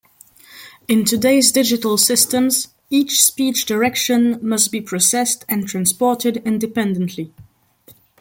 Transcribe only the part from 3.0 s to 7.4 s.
speech direction must be processed and transported independently.